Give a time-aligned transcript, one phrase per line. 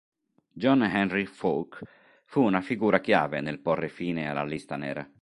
[0.55, 1.79] John Henry Faulk
[2.25, 5.07] fu una figura chiave nel porre fine alla lista nera.